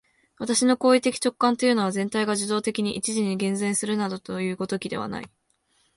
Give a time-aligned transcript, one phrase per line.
[0.39, 5.29] 私の行為的直観というのは、全体が受働的に一時に現前するなどいう如きことではない。